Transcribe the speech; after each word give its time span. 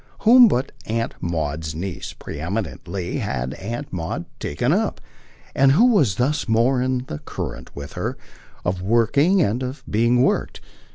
Whom 0.21 0.47
but 0.47 0.71
Aunt 0.87 1.13
Maud's 1.21 1.75
niece, 1.75 2.13
pre 2.13 2.39
eminently, 2.39 3.19
had 3.19 3.53
Aunt 3.53 3.93
Maud 3.93 4.25
taken 4.39 4.73
up, 4.73 4.99
and 5.53 5.73
who 5.73 5.85
was 5.91 6.15
thus 6.15 6.47
more 6.47 6.81
in 6.81 7.05
the 7.07 7.19
current, 7.19 7.69
with 7.75 7.93
her, 7.93 8.17
of 8.65 8.81
working 8.81 9.43
and 9.43 9.61
of 9.61 9.83
being 9.87 10.23
worked? 10.23 10.59